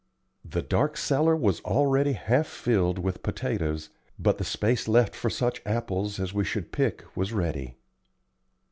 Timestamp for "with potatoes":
2.97-3.91